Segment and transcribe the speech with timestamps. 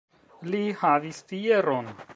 [0.53, 1.95] Li havis fieron!